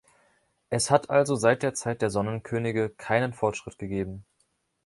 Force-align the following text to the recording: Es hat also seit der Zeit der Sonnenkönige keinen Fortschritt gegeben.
Es 0.71 0.89
hat 0.89 1.11
also 1.11 1.35
seit 1.35 1.61
der 1.61 1.75
Zeit 1.75 2.01
der 2.01 2.09
Sonnenkönige 2.09 2.89
keinen 2.89 3.33
Fortschritt 3.33 3.77
gegeben. 3.77 4.25